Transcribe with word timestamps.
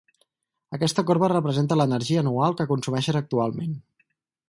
aquesta 0.77 1.03
corba 1.09 1.29
representa 1.35 1.79
l'energia 1.81 2.25
anual 2.25 2.59
que 2.63 2.69
consumeixes 2.75 3.25
actualment 3.25 3.81